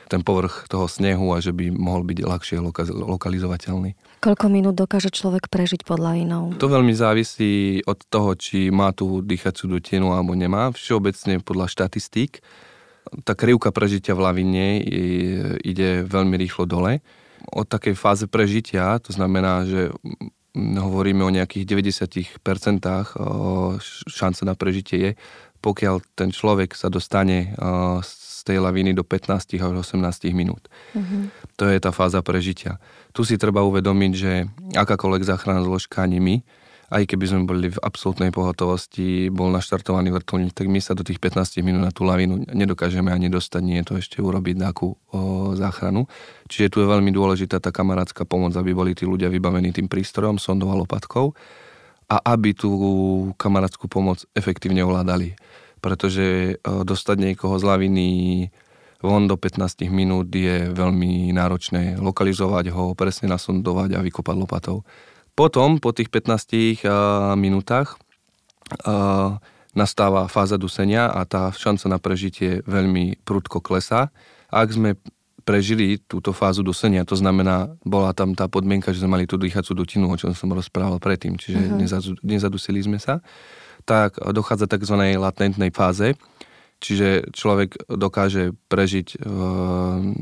ten 0.08 0.24
povrch 0.24 0.66
toho 0.72 0.88
snehu 0.88 1.36
a 1.36 1.38
že 1.38 1.52
by 1.52 1.70
mohol 1.70 2.02
byť 2.02 2.18
ľahšie 2.24 2.56
lokalizovateľný. 2.88 3.94
Koľko 4.24 4.46
minút 4.48 4.74
dokáže 4.74 5.12
človek 5.12 5.52
prežiť 5.52 5.84
pod 5.84 6.00
lavinou? 6.00 6.56
To 6.58 6.66
veľmi 6.66 6.96
závisí 6.96 7.84
od 7.84 8.00
toho, 8.08 8.34
či 8.34 8.72
má 8.72 8.90
tú 8.96 9.20
dýchaciu 9.22 9.68
dutinu 9.68 10.16
alebo 10.16 10.32
nemá. 10.34 10.72
Všeobecne 10.72 11.44
podľa 11.44 11.70
štatistík 11.70 12.40
tá 13.24 13.32
krivka 13.36 13.72
prežitia 13.72 14.12
v 14.16 14.24
lavine 14.24 14.82
ide 15.62 16.02
veľmi 16.04 16.36
rýchlo 16.36 16.68
dole. 16.68 17.00
Od 17.54 17.64
takej 17.64 17.94
fáze 17.94 18.26
prežitia, 18.26 18.98
to 18.98 19.14
znamená, 19.14 19.64
že 19.64 19.94
hovoríme 20.58 21.22
o 21.22 21.30
nejakých 21.30 21.64
90% 21.70 22.42
šance 24.10 24.42
na 24.42 24.54
prežitie 24.58 24.98
je, 24.98 25.10
pokiaľ 25.62 26.02
ten 26.18 26.34
človek 26.34 26.74
sa 26.74 26.90
dostane 26.90 27.54
z 28.02 28.40
tej 28.46 28.58
laviny 28.62 28.94
do 28.94 29.02
15 29.06 29.58
až 29.58 29.74
18 29.94 30.34
minút. 30.34 30.66
Mm-hmm. 30.94 31.22
To 31.58 31.64
je 31.68 31.78
tá 31.78 31.90
fáza 31.94 32.22
prežitia. 32.22 32.78
Tu 33.12 33.22
si 33.26 33.38
treba 33.38 33.62
uvedomiť, 33.66 34.12
že 34.14 34.46
akákoľvek 34.74 35.22
záchranná 35.26 35.62
zložka, 35.66 36.02
ani 36.02 36.18
my, 36.18 36.36
aj 36.88 37.04
keby 37.04 37.24
sme 37.28 37.40
boli 37.44 37.68
v 37.68 37.82
absolútnej 37.84 38.32
pohotovosti, 38.32 39.28
bol 39.28 39.52
naštartovaný 39.52 40.08
vrtulník, 40.08 40.56
tak 40.56 40.72
my 40.72 40.80
sa 40.80 40.96
do 40.96 41.04
tých 41.04 41.20
15 41.20 41.60
minút 41.60 41.84
na 41.84 41.92
tú 41.92 42.08
lavínu 42.08 42.48
nedokážeme 42.48 43.12
ani 43.12 43.28
dostať, 43.28 43.60
nie 43.60 43.84
to 43.84 44.00
ešte 44.00 44.24
urobiť 44.24 44.56
nejakú 44.56 44.88
o, 44.88 44.96
záchranu. 45.52 46.08
Čiže 46.48 46.72
tu 46.72 46.76
je 46.80 46.88
veľmi 46.88 47.12
dôležitá 47.12 47.60
tá 47.60 47.68
kamarátska 47.68 48.24
pomoc, 48.24 48.56
aby 48.56 48.72
boli 48.72 48.96
tí 48.96 49.04
ľudia 49.04 49.28
vybavení 49.28 49.68
tým 49.76 49.84
prístrojom, 49.84 50.40
sondou 50.40 50.72
a 50.72 50.80
lopatkou 50.80 51.36
a 52.08 52.16
aby 52.32 52.56
tú 52.56 52.72
kamarátskú 53.36 53.84
pomoc 53.84 54.24
efektívne 54.32 54.80
ovládali. 54.80 55.36
Pretože 55.84 56.56
o, 56.64 56.88
dostať 56.88 57.16
niekoho 57.20 57.60
z 57.60 57.64
laviny 57.68 58.06
von 59.04 59.28
do 59.28 59.36
15 59.36 59.84
minút 59.92 60.32
je 60.32 60.72
veľmi 60.72 61.36
náročné 61.36 62.00
lokalizovať 62.00 62.72
ho, 62.72 62.96
presne 62.96 63.28
nasondovať 63.28 63.94
a 63.94 64.00
vykopať 64.00 64.36
lopatou. 64.40 64.82
Potom, 65.38 65.78
po 65.78 65.94
tých 65.94 66.10
15 66.10 66.82
minútach, 67.38 67.94
nastáva 69.70 70.26
fáza 70.26 70.58
dusenia 70.58 71.06
a 71.06 71.22
tá 71.22 71.54
šanca 71.54 71.86
na 71.86 71.98
prežitie 72.02 72.58
veľmi 72.66 73.22
prudko 73.22 73.62
klesá. 73.62 74.10
Ak 74.50 74.74
sme 74.74 74.98
prežili 75.46 76.02
túto 76.10 76.34
fázu 76.34 76.66
dusenia, 76.66 77.06
to 77.06 77.14
znamená, 77.14 77.70
bola 77.86 78.10
tam 78.12 78.34
tá 78.34 78.50
podmienka, 78.50 78.90
že 78.90 78.98
sme 78.98 79.14
mali 79.14 79.30
tú 79.30 79.38
dýchacú 79.38 79.78
dutinu, 79.78 80.10
o 80.10 80.18
čom 80.18 80.34
som 80.34 80.50
rozprával 80.50 80.98
predtým, 80.98 81.38
čiže 81.38 81.78
uh-huh. 81.78 82.18
nezadusili 82.26 82.82
sme 82.82 82.98
sa, 82.98 83.22
tak 83.86 84.18
dochádza 84.20 84.66
tzv. 84.68 85.16
latentnej 85.16 85.70
fáze, 85.70 86.18
čiže 86.78 87.34
človek 87.34 87.90
dokáže 87.90 88.54
prežiť 88.70 89.08
e, 89.14 89.16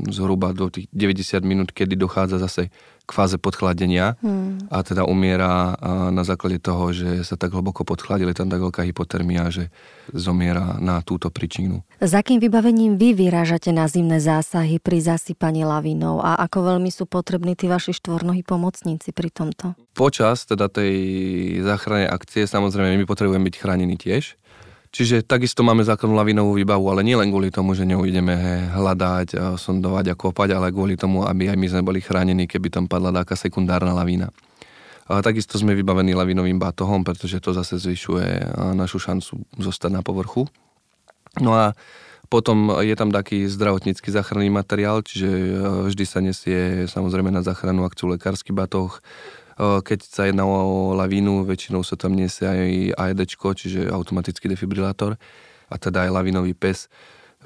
zhruba 0.09 0.53
do 0.53 0.73
tých 0.73 0.89
90 0.93 1.45
minút, 1.45 1.69
kedy 1.73 1.93
dochádza 1.93 2.41
zase 2.41 2.73
k 3.07 3.11
fáze 3.15 3.39
podchladenia 3.39 4.19
hmm. 4.19 4.67
a 4.67 4.83
teda 4.83 5.07
umiera 5.07 5.79
na 6.11 6.27
základe 6.27 6.59
toho, 6.59 6.91
že 6.91 7.23
sa 7.23 7.39
tak 7.39 7.55
hlboko 7.55 7.87
podchladili, 7.87 8.35
tam 8.35 8.51
tak 8.51 8.59
veľká 8.59 8.83
hypotermia, 8.83 9.47
že 9.47 9.71
zomiera 10.11 10.75
na 10.83 10.99
túto 10.99 11.31
príčinu. 11.31 11.87
S 12.03 12.11
akým 12.11 12.43
vybavením 12.43 12.99
vy 12.99 13.15
vyrážate 13.15 13.71
na 13.71 13.87
zimné 13.87 14.19
zásahy 14.19 14.83
pri 14.83 14.99
zasypaní 14.99 15.63
lavínou 15.63 16.19
a 16.19 16.35
ako 16.43 16.75
veľmi 16.75 16.91
sú 16.91 17.07
potrební 17.07 17.55
tí 17.55 17.71
vaši 17.71 17.95
štvornohí 17.95 18.43
pomocníci 18.43 19.15
pri 19.15 19.31
tomto? 19.31 19.79
Počas 19.95 20.43
teda 20.43 20.67
tej 20.67 20.93
záchrannej 21.63 22.11
akcie 22.11 22.43
samozrejme 22.43 22.99
my 22.99 23.05
potrebujeme 23.07 23.47
byť 23.47 23.55
chránení 23.55 23.95
tiež 23.95 24.35
Čiže 24.87 25.27
takisto 25.27 25.61
máme 25.61 25.83
základnú 25.83 26.15
lavinovú 26.15 26.57
výbavu, 26.57 26.87
ale 26.89 27.03
nielen 27.03 27.29
kvôli 27.29 27.51
tomu, 27.51 27.75
že 27.75 27.85
ňou 27.85 28.07
ideme 28.07 28.65
hľadať, 28.71 29.59
sondovať 29.59 30.05
a 30.11 30.15
kopať, 30.15 30.55
ale 30.55 30.73
kvôli 30.73 30.95
tomu, 30.95 31.27
aby 31.27 31.51
aj 31.51 31.57
my 31.59 31.67
sme 31.69 31.81
boli 31.83 31.99
chránení, 32.01 32.47
keby 32.47 32.71
tam 32.71 32.85
padla 32.87 33.11
taká 33.11 33.35
sekundárna 33.35 33.93
lavína. 33.93 34.31
A 35.07 35.23
takisto 35.23 35.55
sme 35.55 35.71
vybavení 35.71 36.11
lavinovým 36.11 36.59
batohom, 36.59 37.03
pretože 37.03 37.39
to 37.39 37.55
zase 37.55 37.79
zvyšuje 37.79 38.59
našu 38.75 38.99
šancu 38.99 39.39
zostať 39.55 39.91
na 39.91 40.01
povrchu. 40.03 40.51
No 41.39 41.55
a 41.55 41.75
potom 42.27 42.75
je 42.83 42.91
tam 42.91 43.07
taký 43.07 43.47
zdravotnícky 43.47 44.11
záchranný 44.11 44.51
materiál, 44.51 44.99
čiže 44.99 45.29
vždy 45.87 46.03
sa 46.03 46.19
nesie 46.19 46.83
samozrejme 46.91 47.31
na 47.31 47.39
záchranu 47.39 47.87
akciu 47.87 48.11
lekársky 48.11 48.51
batoh, 48.51 48.99
keď 49.57 49.99
sa 50.05 50.29
jedná 50.29 50.45
o 50.45 50.93
lavínu, 50.93 51.41
väčšinou 51.41 51.81
sa 51.81 51.97
tam 51.97 52.13
nesie 52.13 52.45
aj 52.45 52.93
AED, 52.93 53.19
čiže 53.33 53.89
automatický 53.89 54.45
defibrilátor 54.53 55.17
a 55.67 55.75
teda 55.81 56.05
aj 56.05 56.13
lavinový 56.13 56.53
pes, 56.53 56.87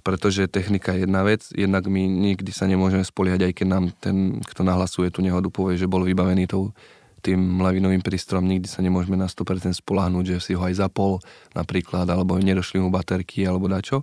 pretože 0.03 0.48
technika 0.51 0.91
je 0.91 1.08
jedna 1.08 1.24
vec, 1.24 1.48
jednak 1.56 1.88
my 1.88 2.03
nikdy 2.03 2.51
sa 2.51 2.68
nemôžeme 2.68 3.03
spoliehať, 3.03 3.51
aj 3.51 3.53
keď 3.53 3.68
nám 3.68 3.86
ten, 4.00 4.44
kto 4.44 4.62
nahlasuje 4.63 5.08
tú 5.12 5.24
nehodu, 5.24 5.48
povie, 5.48 5.80
že 5.80 5.88
bol 5.88 6.03
vybavený 6.03 6.51
tou, 6.51 6.75
tým 7.22 7.62
lavinovým 7.62 8.01
prístrom, 8.01 8.44
nikdy 8.44 8.65
sa 8.65 8.82
nemôžeme 8.82 9.13
na 9.13 9.30
100% 9.30 9.77
spolahnúť, 9.77 10.36
že 10.36 10.38
si 10.41 10.51
ho 10.58 10.63
aj 10.65 10.82
zapol 10.82 11.22
napríklad, 11.53 12.10
alebo 12.10 12.36
nedošli 12.41 12.82
mu 12.82 12.89
baterky, 12.89 13.46
alebo 13.46 13.70
dačo. 13.70 14.01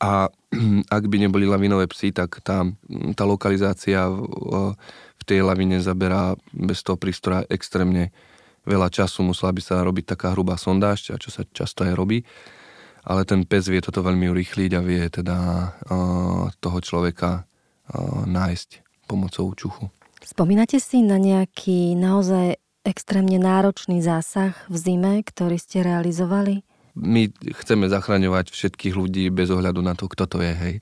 A 0.00 0.32
ak 0.96 1.04
by 1.06 1.16
neboli 1.20 1.44
lavinové 1.46 1.86
psy, 1.92 2.10
tak 2.10 2.40
tá, 2.40 2.64
tá 3.14 3.24
lokalizácia 3.28 4.08
v 4.08 5.22
tej 5.28 5.44
lavine 5.44 5.78
zaberá 5.78 6.34
bez 6.50 6.80
toho 6.80 6.96
prístroja 6.96 7.44
extrémne 7.52 8.10
veľa 8.64 8.88
času, 8.92 9.24
musela 9.24 9.52
by 9.52 9.62
sa 9.62 9.84
robiť 9.84 10.16
taká 10.16 10.32
hrubá 10.32 10.56
sondáž, 10.60 11.12
čo 11.16 11.30
sa 11.32 11.44
často 11.52 11.84
aj 11.84 11.92
robí. 11.96 12.24
Ale 13.00 13.24
ten 13.24 13.48
pes 13.48 13.64
vie 13.64 13.80
toto 13.80 14.04
veľmi 14.04 14.28
urýchliť 14.28 14.70
a 14.76 14.84
vie 14.84 15.08
teda 15.08 15.36
uh, 15.40 16.52
toho 16.60 16.78
človeka 16.84 17.44
uh, 17.44 18.28
nájsť 18.28 18.84
pomocou 19.08 19.48
čuchu. 19.56 19.88
Spomínate 20.20 20.76
si 20.76 21.00
na 21.00 21.16
nejaký 21.16 21.96
naozaj 21.96 22.60
extrémne 22.84 23.40
náročný 23.40 24.04
zásah 24.04 24.52
v 24.68 24.76
zime, 24.76 25.12
ktorý 25.24 25.56
ste 25.56 25.80
realizovali? 25.80 26.60
My 27.00 27.32
chceme 27.32 27.88
zachraňovať 27.88 28.52
všetkých 28.52 28.94
ľudí 28.94 29.32
bez 29.32 29.48
ohľadu 29.48 29.80
na 29.80 29.96
to, 29.96 30.06
kto 30.06 30.28
to 30.28 30.38
je, 30.44 30.52
hej 30.52 30.76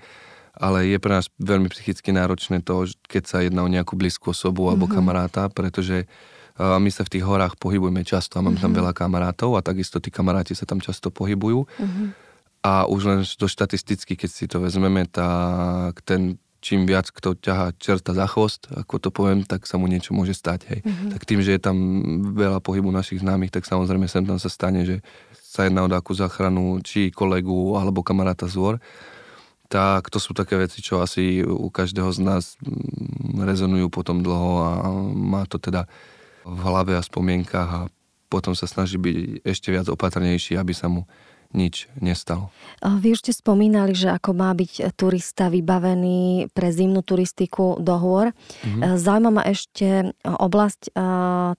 ale 0.58 0.90
je 0.90 0.98
pre 0.98 1.14
nás 1.14 1.30
veľmi 1.38 1.70
psychicky 1.70 2.10
náročné 2.10 2.66
to, 2.66 2.90
keď 3.06 3.22
sa 3.30 3.38
jedná 3.46 3.62
o 3.62 3.70
nejakú 3.70 3.94
blízku 3.94 4.34
osobu 4.34 4.66
alebo 4.66 4.90
mm-hmm. 4.90 4.98
kamaráta, 4.98 5.46
pretože 5.54 6.10
my 6.58 6.90
sa 6.90 7.06
v 7.06 7.12
tých 7.14 7.24
horách 7.24 7.54
pohybujeme 7.54 8.02
často 8.02 8.38
a 8.38 8.42
mám 8.42 8.58
mm-hmm. 8.58 8.62
tam 8.66 8.72
mhm. 8.74 8.78
veľa 8.82 8.92
kamarátov 8.92 9.50
a 9.54 9.62
takisto 9.62 10.02
tí 10.02 10.10
kamaráti 10.10 10.58
sa 10.58 10.66
tam 10.66 10.82
často 10.82 11.14
pohybujú. 11.14 11.62
Mm-hmm. 11.62 12.06
A 12.66 12.90
už 12.90 13.00
len 13.06 13.20
to 13.22 13.46
štatisticky, 13.46 14.18
keď 14.18 14.30
si 14.34 14.50
to 14.50 14.58
vezmeme, 14.58 15.06
tak 15.06 16.02
ten 16.02 16.42
čím 16.58 16.90
viac 16.90 17.06
kto 17.14 17.38
ťahá 17.38 17.70
čerta 17.78 18.10
za 18.10 18.26
chvost, 18.26 18.66
ako 18.74 18.98
to 18.98 19.14
poviem, 19.14 19.46
tak 19.46 19.62
sa 19.70 19.78
mu 19.78 19.86
niečo 19.86 20.10
môže 20.10 20.34
stať. 20.34 20.66
Hej. 20.66 20.80
Mm-hmm. 20.82 21.10
Tak 21.14 21.22
tým, 21.22 21.38
že 21.38 21.54
je 21.54 21.62
tam 21.62 21.76
veľa 22.34 22.58
pohybu 22.58 22.90
našich 22.90 23.22
známych, 23.22 23.54
tak 23.54 23.62
samozrejme 23.62 24.10
sem 24.10 24.26
tam 24.26 24.42
sa 24.42 24.50
stane, 24.50 24.82
že 24.82 24.98
sa 25.48 25.64
jedná 25.64 25.80
o 25.80 25.88
takú 25.88 26.12
záchranu 26.12 26.84
či 26.84 27.08
kolegu 27.08 27.80
alebo 27.80 28.04
kamaráta 28.04 28.44
z 28.44 28.76
tak 29.68 30.08
to 30.08 30.16
sú 30.16 30.32
také 30.32 30.56
veci, 30.56 30.80
čo 30.80 31.04
asi 31.04 31.44
u 31.44 31.68
každého 31.68 32.08
z 32.08 32.20
nás 32.24 32.56
mm, 32.64 33.44
rezonujú 33.44 33.92
potom 33.92 34.24
dlho 34.24 34.52
a 34.64 34.70
má 35.12 35.44
to 35.44 35.60
teda 35.60 35.84
v 36.48 36.58
hlave 36.64 36.96
a 36.96 37.04
spomienkach 37.04 37.68
a 37.68 37.80
potom 38.32 38.56
sa 38.56 38.64
snaží 38.64 38.96
byť 38.96 39.44
ešte 39.44 39.68
viac 39.68 39.88
opatrnejší, 39.92 40.56
aby 40.56 40.72
sa 40.72 40.88
mu 40.88 41.04
nič 41.48 41.88
nestalo. 41.96 42.52
Vy 42.84 43.16
už 43.16 43.24
ste 43.24 43.32
spomínali, 43.32 43.96
že 43.96 44.12
ako 44.12 44.36
má 44.36 44.52
byť 44.52 44.92
turista 45.00 45.48
vybavený 45.48 46.52
pre 46.52 46.68
zimnú 46.68 47.00
turistiku 47.00 47.80
do 47.80 47.96
hôr. 47.96 48.36
Mm-hmm. 48.36 49.00
Zaujíma 49.00 49.30
ma 49.32 49.42
ešte 49.48 50.12
oblasť 50.28 50.92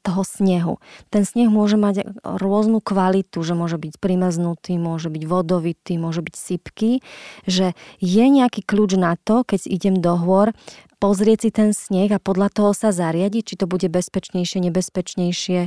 toho 0.05 0.22
snehu. 0.22 0.77
Ten 1.10 1.25
sneh 1.25 1.50
môže 1.50 1.74
mať 1.74 2.05
rôznu 2.22 2.86
kvalitu, 2.86 3.41
že 3.41 3.58
môže 3.58 3.81
byť 3.81 3.98
primeznutý, 3.98 4.77
môže 4.77 5.10
byť 5.10 5.24
vodovitý, 5.25 5.98
môže 5.98 6.22
byť 6.22 6.36
sypký. 6.38 7.01
Že 7.50 7.74
je 7.98 8.25
nejaký 8.29 8.62
kľúč 8.62 8.93
na 8.93 9.17
to, 9.17 9.41
keď 9.41 9.65
idem 9.65 9.98
do 9.98 10.13
hôr, 10.13 10.53
pozrieť 11.01 11.48
si 11.48 11.50
ten 11.50 11.74
sneh 11.74 12.13
a 12.13 12.22
podľa 12.22 12.53
toho 12.53 12.72
sa 12.77 12.93
zariadiť, 12.93 13.41
či 13.41 13.55
to 13.58 13.65
bude 13.65 13.89
bezpečnejšie, 13.89 14.69
nebezpečnejšie? 14.69 15.60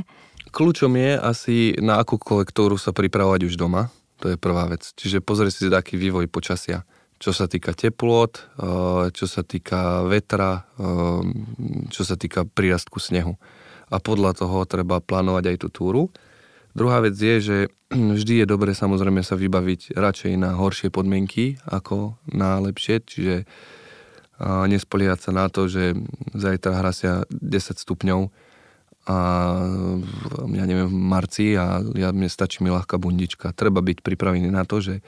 Kľúčom 0.53 0.93
je 0.95 1.11
asi 1.17 1.55
na 1.81 1.99
akú 1.99 2.21
kolektúru 2.21 2.77
sa 2.79 2.93
pripravovať 2.93 3.51
už 3.51 3.59
doma 3.59 3.91
to 4.23 4.31
je 4.31 4.39
prvá 4.39 4.71
vec. 4.71 4.87
Čiže 4.95 5.19
pozrieť 5.19 5.51
si 5.51 5.67
taký 5.67 5.99
vývoj 5.99 6.31
počasia. 6.31 6.87
Čo 7.19 7.35
sa 7.35 7.51
týka 7.51 7.75
teplot, 7.75 8.33
eh, 8.39 9.11
čo 9.11 9.27
sa 9.27 9.43
týka 9.43 10.07
vetra, 10.07 10.63
eh, 10.79 11.21
čo 11.91 12.07
sa 12.07 12.15
týka 12.15 12.47
prírastku 12.47 13.03
snehu. 13.03 13.35
A 13.91 13.99
podľa 13.99 14.39
toho 14.39 14.63
treba 14.63 15.03
plánovať 15.03 15.43
aj 15.51 15.57
tú 15.59 15.67
túru. 15.67 16.03
Druhá 16.71 17.03
vec 17.03 17.19
je, 17.19 17.35
že 17.43 17.57
vždy 18.15 18.43
je 18.43 18.45
dobre 18.47 18.71
samozrejme 18.71 19.19
sa 19.27 19.35
vybaviť 19.35 19.99
radšej 19.99 20.33
na 20.39 20.55
horšie 20.55 20.87
podmienky 20.87 21.59
ako 21.67 22.15
na 22.31 22.63
lepšie, 22.63 23.03
čiže 23.03 23.35
eh, 23.43 24.63
nespoliehať 24.71 25.19
sa 25.19 25.31
na 25.35 25.51
to, 25.51 25.67
že 25.67 25.99
zajtra 26.31 26.79
hrasia 26.79 27.27
10 27.27 27.75
stupňov 27.75 28.31
a 29.03 29.17
ja 30.47 30.63
neviem, 30.63 30.87
v 30.87 30.95
marci 30.95 31.59
a 31.59 31.83
ja, 31.83 32.15
mne 32.15 32.31
stačí 32.31 32.63
mi 32.63 32.71
ľahká 32.71 32.95
bundička. 32.95 33.51
Treba 33.51 33.83
byť 33.83 33.99
pripravený 33.99 34.47
na 34.47 34.63
to, 34.63 34.79
že 34.79 35.03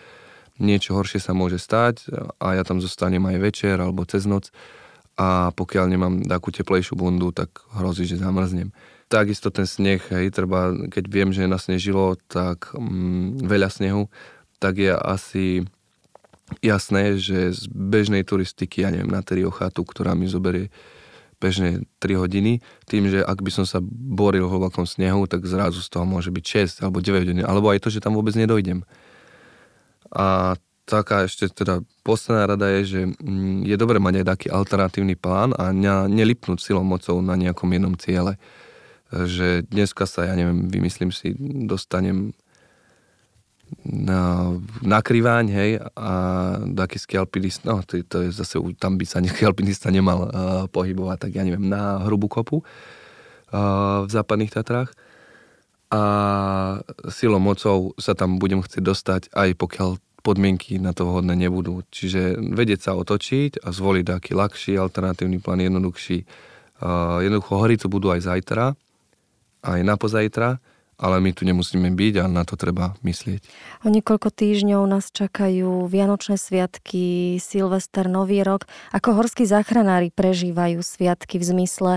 niečo 0.60 0.96
horšie 0.96 1.20
sa 1.20 1.32
môže 1.32 1.60
stať 1.60 2.12
a 2.40 2.60
ja 2.60 2.64
tam 2.64 2.84
zostanem 2.84 3.24
aj 3.24 3.38
večer 3.40 3.75
alebo 3.80 4.08
cez 4.08 4.28
noc 4.28 4.52
a 5.16 5.52
pokiaľ 5.56 5.86
nemám 5.88 6.14
takú 6.28 6.52
teplejšiu 6.52 7.00
bundu, 7.00 7.32
tak 7.32 7.64
hrozí, 7.72 8.04
že 8.04 8.20
zamrznem. 8.20 8.75
Takisto 9.08 9.48
ten 9.48 9.64
sneh, 9.64 10.04
hej, 10.12 10.28
treba, 10.36 10.75
keď 10.92 11.04
viem, 11.08 11.30
že 11.32 11.48
nasnežilo 11.48 12.20
tak 12.28 12.75
mm, 12.75 13.48
veľa 13.48 13.72
snehu, 13.72 14.12
tak 14.60 14.75
je 14.82 14.92
asi 14.92 15.46
jasné, 16.60 17.16
že 17.16 17.56
z 17.56 17.64
bežnej 17.72 18.28
turistiky, 18.28 18.84
ja 18.84 18.92
neviem, 18.92 19.10
na 19.10 19.24
chatu, 19.24 19.82
ktorá 19.88 20.14
mi 20.20 20.28
zoberie 20.28 20.68
bežne 21.38 21.84
3 22.00 22.22
hodiny, 22.22 22.63
tým, 22.89 23.12
že 23.12 23.20
ak 23.22 23.39
by 23.42 23.51
som 23.51 23.65
sa 23.68 23.80
boril 23.84 24.48
v 24.48 24.54
hlbokom 24.58 24.88
snehu, 24.88 25.27
tak 25.30 25.44
zrazu 25.46 25.84
z 25.84 25.89
toho 25.92 26.06
môže 26.08 26.32
byť 26.32 26.46
6 26.80 26.84
alebo 26.86 27.04
9 27.04 27.25
hodín, 27.25 27.39
alebo 27.44 27.70
aj 27.70 27.84
to, 27.84 27.89
že 27.92 28.04
tam 28.04 28.15
vôbec 28.18 28.34
nedojdem. 28.34 28.84
A 30.15 30.56
taká 30.86 31.25
ešte 31.25 31.50
teda 31.50 31.82
posledná 32.06 32.46
rada 32.46 32.70
je, 32.80 32.82
že 32.86 33.01
mm, 33.10 33.65
je 33.65 33.75
dobre 33.75 33.98
mať 33.98 34.22
aj 34.22 34.25
taký 34.25 34.48
alternatívny 34.54 35.18
plán 35.18 35.51
a 35.58 35.74
ne, 35.74 36.06
nelipnúť 36.13 36.62
silou 36.62 36.86
mocou 36.86 37.20
na 37.25 37.34
nejakom 37.34 37.68
jednom 37.74 37.98
ciele. 37.98 38.38
že 39.10 39.65
dneska 39.70 40.06
sa, 40.06 40.30
ja 40.30 40.34
neviem, 40.38 40.70
vymyslím 40.70 41.10
si, 41.13 41.34
dostanem 41.65 42.34
na, 43.86 44.53
na 44.81 45.00
kriváň, 45.01 45.45
hej, 45.53 45.72
a 45.93 46.12
taký 46.74 47.17
alpinista, 47.17 47.69
no 47.69 47.86
to, 47.86 48.01
to 48.05 48.25
je 48.25 48.29
zase, 48.34 48.57
tam 48.81 48.98
by 48.98 49.05
sa 49.05 49.22
nejaký 49.22 49.45
alpinista 49.50 49.93
nemal 49.93 50.19
uh, 50.25 50.29
pohybovať, 50.69 51.29
tak 51.29 51.31
ja 51.38 51.43
neviem, 51.45 51.69
na 51.69 52.01
hrubú 52.05 52.25
kopu 52.25 52.62
uh, 52.62 54.05
v 54.05 54.10
západných 54.10 54.53
Tatrách 54.53 54.93
a 55.93 56.01
silou 57.13 57.38
mocou 57.38 57.93
sa 58.01 58.17
tam 58.17 58.41
budem 58.41 58.60
chcieť 58.65 58.84
dostať, 58.84 59.22
aj 59.31 59.50
pokiaľ 59.53 59.89
podmienky 60.25 60.81
na 60.81 60.89
to 60.98 61.05
vhodné 61.05 61.38
nebudú. 61.38 61.86
Čiže 61.93 62.41
vedieť 62.41 62.89
sa 62.89 62.91
otočiť 62.98 63.62
a 63.62 63.69
zvoliť 63.69 64.05
aký 64.10 64.34
ľahší 64.34 64.74
alternatívny 64.81 65.38
plán, 65.38 65.62
jednoduchší. 65.62 66.25
Uh, 66.81 67.22
jednoducho 67.22 67.53
hory 67.55 67.77
tu 67.77 67.88
budú 67.88 68.10
aj 68.10 68.25
zajtra, 68.25 68.74
aj 69.62 69.79
na 69.86 69.95
pozajtra, 69.95 70.57
ale 70.96 71.20
my 71.20 71.32
tu 71.36 71.44
nemusíme 71.44 71.92
byť 71.92 72.14
a 72.24 72.25
na 72.32 72.44
to 72.48 72.56
treba 72.56 72.96
myslieť. 73.04 73.44
O 73.84 73.92
niekoľko 73.92 74.32
týždňov 74.32 74.84
nás 74.88 75.12
čakajú 75.12 75.86
Vianočné 75.92 76.40
sviatky, 76.40 77.38
Silvester, 77.40 78.08
Nový 78.08 78.42
rok. 78.42 78.68
Ako 78.96 79.16
horskí 79.16 79.44
záchranári 79.44 80.12
prežívajú 80.16 80.80
sviatky 80.80 81.40
v 81.40 81.46
zmysle 81.46 81.94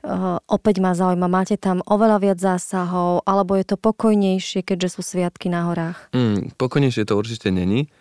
Uh, 0.00 0.40
opäť 0.48 0.80
ma 0.80 0.96
zaujíma, 0.96 1.28
máte 1.28 1.60
tam 1.60 1.84
oveľa 1.84 2.24
viac 2.24 2.38
zásahov, 2.40 3.20
alebo 3.28 3.52
je 3.52 3.68
to 3.68 3.76
pokojnejšie, 3.76 4.64
keďže 4.64 4.96
sú 4.96 5.04
sviatky 5.04 5.52
na 5.52 5.68
horách? 5.68 6.08
Mm, 6.16 6.56
pokojnejšie 6.56 7.04
to 7.04 7.20
určite 7.20 7.52
není. 7.52 7.92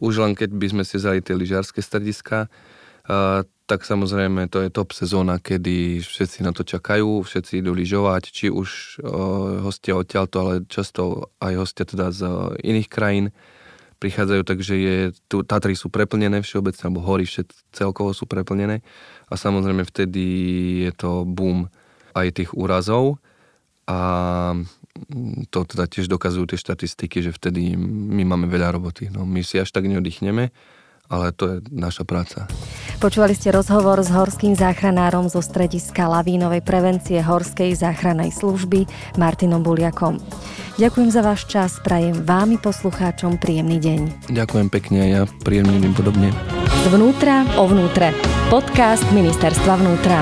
Už 0.00 0.24
len 0.24 0.32
keď 0.32 0.56
by 0.56 0.66
sme 0.72 0.82
si 0.88 0.96
vzali 0.96 1.20
tie 1.20 1.36
lyžiarske 1.36 1.84
strediska, 1.84 2.48
tak 3.64 3.80
samozrejme 3.84 4.48
to 4.48 4.64
je 4.64 4.72
top 4.72 4.92
sezóna, 4.92 5.40
kedy 5.40 6.04
všetci 6.04 6.44
na 6.44 6.52
to 6.52 6.64
čakajú, 6.64 7.24
všetci 7.24 7.60
idú 7.64 7.72
lyžovať, 7.72 8.22
či 8.28 8.46
už 8.52 9.00
hostia 9.64 9.96
odtiaľto, 9.96 10.36
ale 10.40 10.52
často 10.68 11.32
aj 11.40 11.52
hostia 11.56 11.84
teda 11.88 12.12
z 12.12 12.28
iných 12.64 12.88
krajín 12.88 13.32
prichádzajú, 14.04 14.42
takže 14.44 14.74
je, 14.76 14.96
tu, 15.32 15.40
Tatry 15.48 15.72
sú 15.72 15.88
preplnené 15.88 16.44
všeobecne, 16.44 16.92
alebo 16.92 17.00
hory 17.08 17.24
všet, 17.24 17.48
celkovo 17.72 18.12
sú 18.12 18.28
preplnené. 18.28 18.84
A 19.32 19.34
samozrejme 19.40 19.80
vtedy 19.88 20.24
je 20.84 20.92
to 20.92 21.24
boom 21.24 21.72
aj 22.12 22.36
tých 22.36 22.52
úrazov. 22.52 23.16
A 23.88 24.52
to 25.48 25.58
teda 25.64 25.88
tiež 25.88 26.12
dokazujú 26.12 26.52
tie 26.52 26.60
štatistiky, 26.60 27.24
že 27.24 27.32
vtedy 27.32 27.80
my 27.80 28.28
máme 28.28 28.44
veľa 28.44 28.76
roboty. 28.76 29.08
No, 29.08 29.24
my 29.24 29.40
si 29.40 29.56
až 29.56 29.72
tak 29.72 29.88
neoddychneme, 29.88 30.52
ale 31.08 31.32
to 31.36 31.44
je 31.48 31.56
naša 31.70 32.02
práca. 32.08 32.48
Počúvali 33.02 33.36
ste 33.36 33.52
rozhovor 33.52 34.00
s 34.00 34.08
horským 34.08 34.56
záchranárom 34.56 35.28
zo 35.28 35.44
strediska 35.44 36.08
lavínovej 36.08 36.64
prevencie 36.64 37.20
Horskej 37.20 37.76
záchrannej 37.76 38.32
služby 38.32 38.88
Martinom 39.20 39.60
Buliakom. 39.60 40.16
Ďakujem 40.74 41.10
za 41.12 41.22
váš 41.22 41.46
čas, 41.46 41.78
prajem 41.78 42.26
vámi 42.26 42.58
poslucháčom 42.58 43.38
príjemný 43.38 43.78
deň. 43.78 44.00
Ďakujem 44.32 44.68
pekne 44.72 44.98
a 45.04 45.06
ja 45.06 45.22
príjemný 45.46 45.78
deň 45.84 45.92
podobne. 45.94 46.28
Zvnútra 46.88 47.46
o 47.60 47.70
vnútre. 47.70 48.10
Podcast 48.50 49.06
Ministerstva 49.14 49.78
vnútra. 49.78 50.18